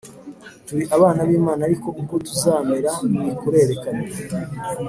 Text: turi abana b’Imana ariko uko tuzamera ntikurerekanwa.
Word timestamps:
turi 0.65 0.83
abana 0.95 1.19
b’Imana 1.27 1.61
ariko 1.67 1.87
uko 2.01 2.13
tuzamera 2.27 2.91
ntikurerekanwa. 3.13 4.07